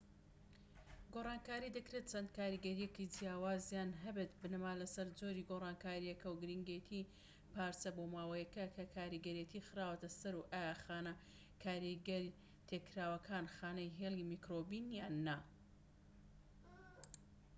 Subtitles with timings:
[1.13, 7.09] گۆڕانکاری دەکرێت چەند کاریگەریەکی جیاوازیان هەبێت بنەما لەسەر جۆری گۆڕانکاریەکە و گرنگێتیی
[7.53, 11.13] پارچە بۆماوەییەکە کە کاریگەرێتی خراوەتە سەر و ئایا خانە
[11.63, 12.23] کاریگەر
[12.67, 15.37] تێکراوەکان خانەی هێلی میکرۆبین یان نا